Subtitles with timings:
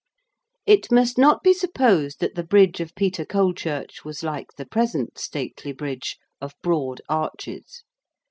[0.65, 5.19] It must not be supposed that the Bridge of Peter Colechurch was like the present
[5.19, 7.83] stately Bridge of broad arches.